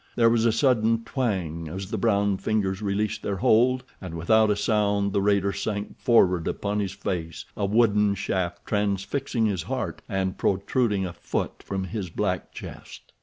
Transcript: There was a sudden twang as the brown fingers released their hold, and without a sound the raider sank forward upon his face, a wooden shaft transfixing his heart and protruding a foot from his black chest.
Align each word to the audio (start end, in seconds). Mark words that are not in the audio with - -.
There 0.15 0.31
was 0.31 0.45
a 0.47 0.51
sudden 0.51 1.03
twang 1.03 1.67
as 1.69 1.91
the 1.91 1.97
brown 1.99 2.37
fingers 2.37 2.81
released 2.81 3.21
their 3.21 3.35
hold, 3.35 3.83
and 4.01 4.15
without 4.15 4.49
a 4.49 4.55
sound 4.55 5.13
the 5.13 5.21
raider 5.21 5.53
sank 5.53 5.99
forward 5.99 6.47
upon 6.47 6.79
his 6.79 6.93
face, 6.93 7.45
a 7.55 7.65
wooden 7.67 8.15
shaft 8.15 8.65
transfixing 8.65 9.45
his 9.45 9.61
heart 9.61 10.01
and 10.09 10.39
protruding 10.39 11.05
a 11.05 11.13
foot 11.13 11.61
from 11.61 11.83
his 11.83 12.09
black 12.09 12.51
chest. 12.51 13.13